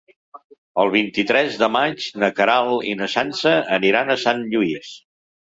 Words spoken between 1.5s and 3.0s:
de maig na Queralt i